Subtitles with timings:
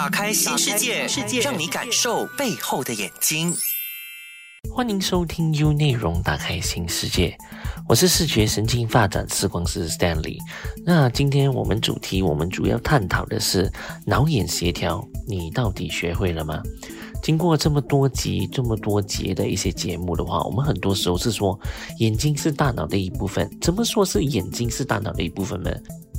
[0.00, 1.06] 打开新世界，
[1.42, 3.54] 让你感受背后的眼睛。
[4.74, 7.36] 欢迎收听 U 内容，打开新世界。
[7.86, 10.38] 我是视觉神经发展视光师 Stanley。
[10.86, 13.70] 那今天我们主题，我们主要探讨的是
[14.06, 16.62] 脑眼协调，你到底学会了吗？
[17.22, 21.60] 经过这么多集、这么多节的一些节目的话，我们很多时候是说
[21.98, 23.46] 眼睛是大脑的一部分。
[23.60, 25.70] 怎么说是眼睛是大脑的一部分呢？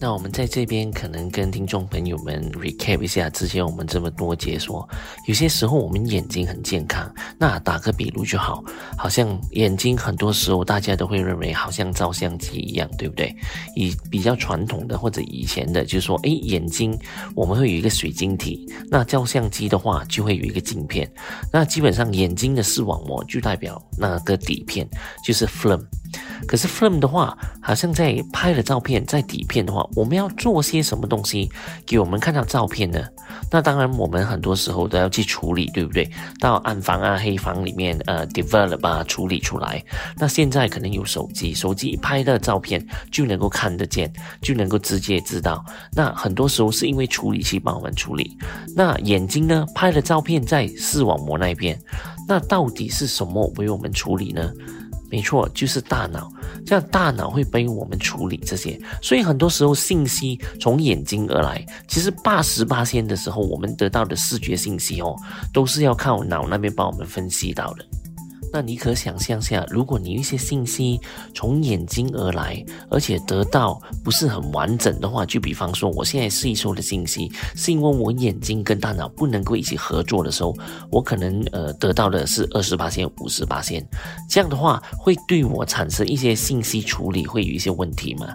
[0.00, 4.88] 那我们在这边可能跟听众朋友们 recap 一下之前我们这么多解说，
[5.26, 8.62] 有些时候我们眼睛很健康，那打个比如就好，
[8.96, 13.34] 好像眼睛很多时候大家都会认为好像照相机一样，对不对？
[13.74, 16.96] 以比较传统的或者以前的，就是说，诶，眼睛
[17.34, 21.10] 我们会有一个水晶体，那照相机的话就会有一个镜片，
[21.52, 24.88] 那基本上眼睛的视网膜就代表那个底片，
[25.24, 25.84] 就是 film。
[26.46, 31.50] 可是 film 的话，好像在拍了照片，在底片的话，我们要做些什么东西
[31.86, 33.04] 给我们看到照片呢？
[33.50, 36.10] 那当然，我们很多时候都要去处理，对不对？
[36.40, 39.82] 到暗房啊、黑房里面，呃，develop 啊，处理出来。
[40.16, 45.64] 那现在可能有手机，手机一拍的照片就能够看得见，就能够直接知道。
[45.92, 48.36] 那很多时候是因为处理器帮我们处理。
[48.74, 51.78] 那眼睛呢，拍的照片在视网膜那边，
[52.26, 54.50] 那到底是什么为我们处理呢？
[55.10, 56.30] 没错，就是大脑，
[56.66, 61.64] 这样大脑会帮我们处理这些，所以很多时候信息从眼睛而来。
[61.86, 65.16] 其实八十八仙的时候，我们得到的视觉信息哦，
[65.52, 67.84] 都是要靠脑那边帮我们分析到的。
[68.52, 70.98] 那你可想象下，如果你一些信息
[71.34, 80.56] 从眼睛而来，而且得到不是很完整的话，就比方说，我现在吸收的信息是因为我眼睛跟大脑不能够一起合作的时候，
[80.90, 83.86] 我可能呃得到的是二十八线、五十八线，
[84.30, 88.28] 这样的话会对我产生一些信息处理会有一些问题吗？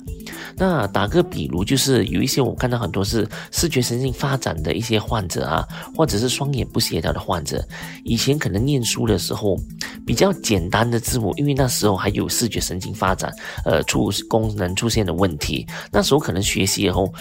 [0.56, 7.68] 那打个比如，就是有一些我看到很多是视觉神经发展的一些患者啊，或者是双眼不协调的患者，
[8.04, 9.58] 以前可能念书的时候。
[10.06, 13.32] 比较简单的字母，因为那时候还有视觉神经发展，
[13.66, 15.66] 呃，出功能出现的问题。
[15.92, 17.12] 那时候可能学习以后，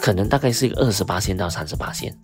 [0.00, 2.14] 可能大概是一个二十八线到三十八线。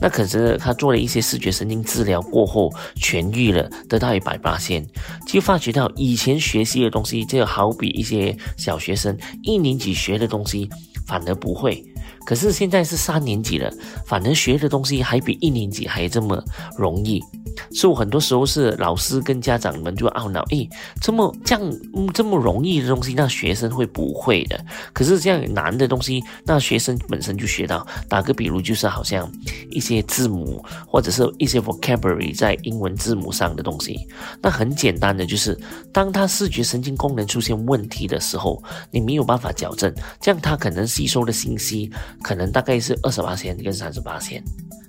[0.00, 4.86] 那可是他做了一些视觉神经治疗过后痊愈了，得到一百八线，
[5.26, 10.68] 就发觉到以前学习的东西，就好比一些小学生一年级学的东西，
[11.06, 11.82] 反而不会。
[12.26, 13.72] 可是现在是三年级了，
[14.04, 16.42] 反而学的东西还比一年级还这么
[16.76, 17.22] 容易。
[17.70, 20.68] 所以很多时候是老师跟家长们就懊恼，诶，
[21.00, 21.72] 这么这样
[22.12, 24.62] 这么容易的东西，那学生会不会的？
[24.92, 27.86] 可是这样难的东西，那学生本身就学到。
[28.08, 29.30] 打个比如，就是好像
[29.70, 34.06] 一些字母或者是一些 vocabulary 在英文字母上的东西，
[34.42, 35.58] 那很简单的就是，
[35.92, 41.90] 当他视觉神经功能出现问题的时候，你没有办法矫正，这样他可能吸收的信息
[42.22, 44.42] 可能大概是二十八线跟三十八线。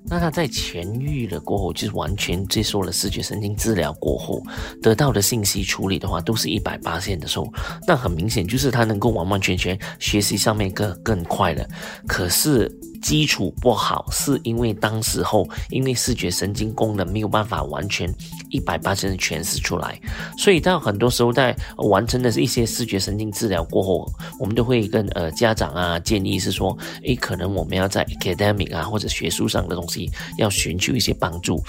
[0.10, 4.42] 那他在痊愈了过后，就是完全接受了视觉神经治疗过后
[4.82, 7.52] 得到的信息处理的话，都是一百八线的时候，
[7.86, 11.68] 那很明显就是他能够完完全全学习上面更更快了。
[12.08, 12.72] 可是。
[13.02, 18.14] 基础不好，是因为当时候因为视觉神经功能没有办法完全
[18.50, 20.00] 一百八十的诠释出来，
[20.38, 31.64] 所以到很多时候在完成的一些视觉神经治疗过后，我们都会跟呃家长啊建议是说，诶，可能我们要在 academic 啊或者学术上的东西要寻求一些帮助，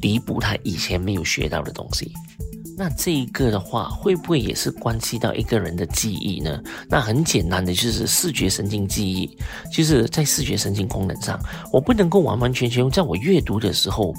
[0.00, 2.12] 弥补他以前没有学到的东西。
[2.80, 6.58] 那这一个的话，会不会也是关系到一个人的记忆呢？
[6.88, 9.36] 那很简单的，就是视觉神经记忆，
[9.70, 11.38] 就是在视觉神经功能上，
[11.70, 14.14] 我不能够完完全全在我阅读的时候，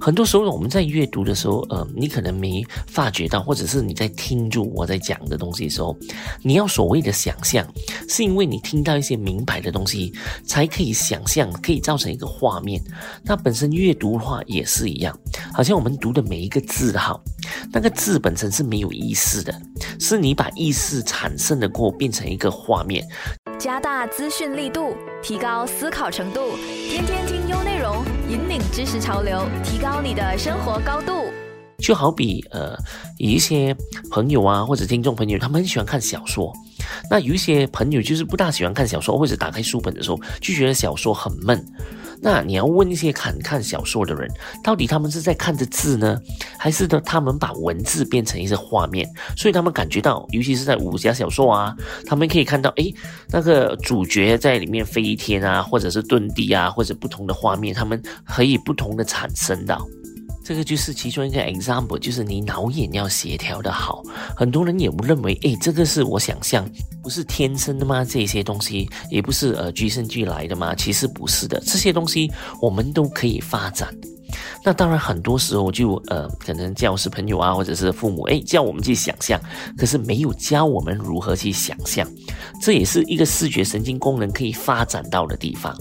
[0.00, 5.94] 很多时候我们在阅读的时候，呃，你可能没发觉到，或者是你在听住我在讲的东西的时候，
[6.42, 7.70] 你要所谓的想象，
[8.08, 10.10] 是因为你听到一些明白的东西，
[10.46, 12.82] 才可以想象，可以造成一个画面。
[13.22, 15.14] 那本身阅读的话也是一样，
[15.52, 17.14] 好像我们读的每一个字哈。
[17.72, 19.54] 那个字本身是没有意思的，
[19.98, 23.06] 是你把意识产生的过变成一个画面，
[23.58, 26.56] 加大资讯力度，提高思考程度，
[26.88, 31.26] 天天听优内容，引领知识潮流，提高你的生活高度。
[31.78, 32.74] 就好比呃，
[33.18, 33.76] 有一些
[34.10, 36.50] 朋友啊，或者听众朋友，他们很喜欢看小说，
[37.10, 41.62] 那有一些朋友就是不大喜欢看小说，或者打开书本的时候就觉得小说很闷。
[42.20, 44.30] 那你要问一些看看小说的人，
[44.62, 46.18] 到底他们是在看着字呢，
[46.58, 49.08] 还是呢他们把文字变成一些画面？
[49.36, 51.76] 所以他们感觉到，尤其是在武侠小说啊，
[52.06, 52.94] 他们可以看到，诶，
[53.28, 59.86] 那个主角在里面飞天啊，或者是遁地啊，或者不同的画面，他们可以不同的产生到。
[60.46, 64.00] 这个就是其中一个 example，就是你脑眼要协调的好。
[64.36, 66.64] 很多人也不认为，诶，这个是我想象，
[67.02, 68.04] 不是天生的吗？
[68.04, 70.72] 这些东西也不是呃与生俱来的吗？
[70.72, 72.30] 其实不是的，这些东西
[72.62, 73.92] 我们都可以发展。
[74.66, 79.40] 那当然，很多时候就呃，可能教师朋友啊，或者是父母，哎，叫我们去想象，
[79.78, 82.04] 可是没有教我们如何去想象。
[82.60, 85.72] 这也是一个视觉神经功能可以发展到的地方，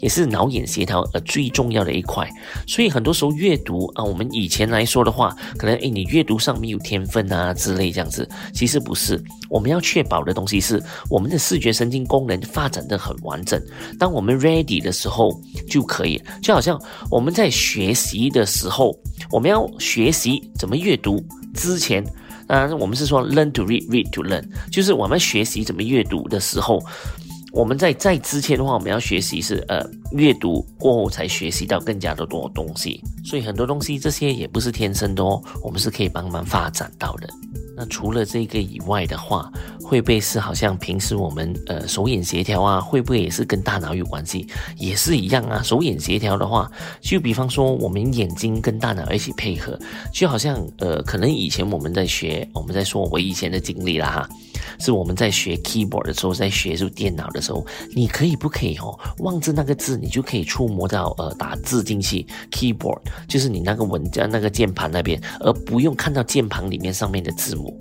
[0.00, 2.28] 也是脑眼协调呃最重要的一块。
[2.66, 9.22] 所以很多时候阅读啊，我们以前来说的话，可能哎，你阅读上没有天分啊之类这样子，其实不是。
[9.48, 13.62] 我们要确保的东西是我们的视觉神经功能发展的很完整。
[13.98, 15.38] 当我们 ready 的时候
[15.68, 16.80] 就可以，就好像
[17.10, 18.98] 我们在学习的时候，
[19.30, 21.22] 我们要学习怎么阅读
[21.54, 22.02] 之前，
[22.48, 26.82] 当然，我们是说 learn to read，read to learn，就是我们学习怎么阅读的时候，
[27.52, 33.00] 我们在在之前的话，我们要学习是呃阅读过后才学习到更加的多东西。
[33.24, 37.28] 所以很多东西这些也不是天生的哦，我们是可以帮忙发展到的。
[37.76, 39.50] 那除了这个以外的话，
[39.82, 44.46] 会不会是好像平时我们呃手眼协调啊，会不会也是跟大脑有关系？
[44.76, 45.62] 也是一样啊。
[45.62, 46.70] 手眼协调的话，
[47.00, 49.78] 就比方说我们眼睛跟大脑一起配合，
[50.12, 54.28] 就好像呃，可能以前我们在学，我们在说我以前的经历了哈。
[54.78, 58.98] 是我们在学 keyboard 的时候，在学就电脑的时候，你可以不可以哦？
[59.18, 67.76] 望着那个字，你就可以触摸到呃打字进去 keyboard，就是你那个文件那个键盘那边，而不用看到键盘里面上面的字母。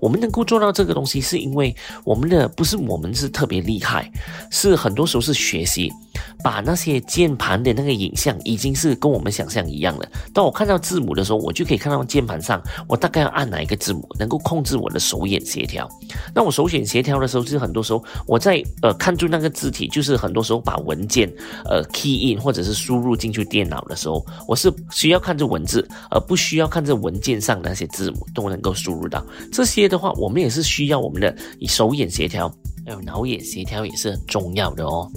[0.00, 4.10] 我们能够做到这个东西，是因为我们的不是我们是特别厉害，
[4.50, 5.92] 是很多时候是学习。
[6.42, 10.08] 把那些键盘的那个影像已经是跟我们想象一样了。
[10.32, 15.88] 当我看到字母的时候，我就可以看到键盘上我大概要按哪一个字母，能够控制我的手眼协调。
[16.34, 21.30] 那我手眼协调的时候，就是很多时候我在呃看住那个字体，就是很多时候把文件
[21.64, 29.24] 呃 key in 或者是输入进去电脑的时候，我是需要看着文字，而不需要看着文件上的那些字母都能够输入到。
[29.52, 31.34] 这些的话，我们也是需要我们的
[31.66, 32.48] 手眼协调，
[32.84, 35.10] 还有脑眼协调也是很重要的哦。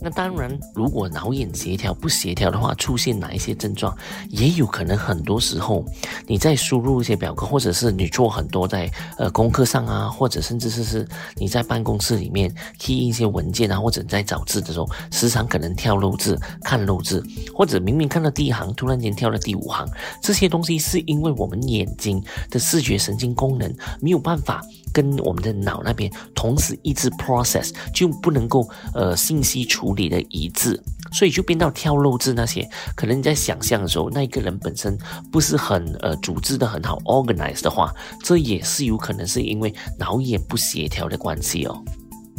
[0.00, 3.96] 那当然，如果脑眼协调不协调的话，出现哪一些症状，
[4.30, 5.84] 也有可能很多时候
[6.26, 19.88] 你在输入一些表格，或者是你做很多在呃功课上啊，或者甚至是是你在办公室里面 key 一些文件啊，或者在找字的时候，时常可能跳漏字、看漏字，或者明明看到第一行，突然间跳到第五行，
[20.22, 24.64] 这些东西是因为我们眼睛的视觉神经功能没有办法。
[24.92, 30.80] 跟我们的脑那边同时一致 process 就不能够呃信息处理的一致，
[31.12, 32.68] 所以就变到跳漏字那些。
[32.94, 34.98] 可能你在想象的时候，那一个人本身
[35.30, 37.92] 不是很呃组织的很好 organize 的话，
[38.22, 41.82] 这也是有可能是因为脑眼不协调的关系哦。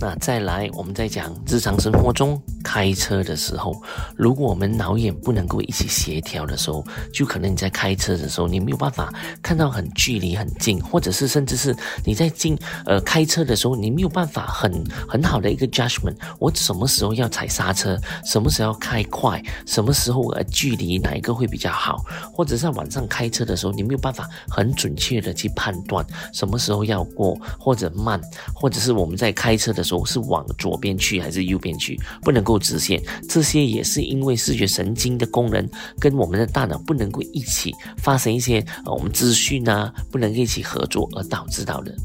[0.02, 3.76] 那再来，我们再讲日常生活中开车的时候，
[4.16, 9.14] 如果我们脑眼不能够一起协调的时候，就可能你在开车的时候，你没有办法
[9.44, 11.76] 看到很距离很近，或者是甚至是
[12.06, 14.72] 你在近呃开车的时候，你没有办法很
[15.06, 28.22] 很好的一个 judgment，我什么时候要踩刹车，什么时候要开快，什么时候呃距离哪一个会比较好，或者在晚上开车的时候，你没有办法很准确的去判断什么时候要过或者慢，
[28.56, 29.84] 或者是我们在开车的。
[29.90, 35.68] 说是往左边去还是右边去，不能够直线，这些也是因为视觉神经的功能
[36.00, 41.96] 跟我们的大脑不能够一起发生一些呃我们资讯啊，不能一起合作而导致到的。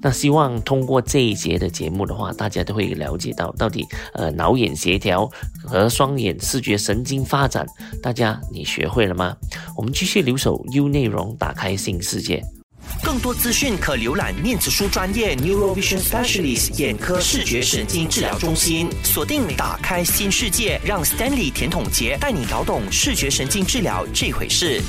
[0.00, 3.84] 那希望通过这一节的节目的话，大家都会了解到到底
[4.14, 5.28] 呃脑眼协调
[5.64, 7.66] 和双眼视觉神经发展，
[8.00, 9.36] 大家你学会了吗？
[9.76, 12.57] 我们继续留守 U 内容，打开新世界。
[13.02, 24.82] 更多资讯可浏览念子书专业 Neurovision Specialist 眼科视觉神经治疗中心，锁定打开新世界，让 Stanley 甜筒杰带你搞懂视觉神经治疗这回事。